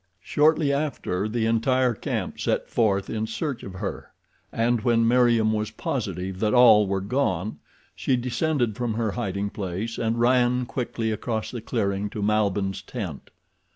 [0.23, 4.11] Shortly after the entire camp set forth in search of her
[4.51, 7.59] and when Meriem was positive that all were gone
[7.95, 13.29] she descended from her hiding place and ran quickly across the clearing to Malbihn's tent.